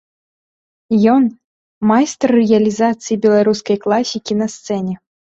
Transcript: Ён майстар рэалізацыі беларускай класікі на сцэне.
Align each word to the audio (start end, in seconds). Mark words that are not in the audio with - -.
Ён 1.15 1.23
майстар 1.91 2.29
рэалізацыі 2.37 3.17
беларускай 3.25 3.77
класікі 3.83 4.33
на 4.41 4.47
сцэне. 4.55 4.97